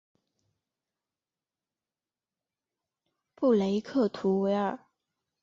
[3.35, 4.79] 布雷克图维尔。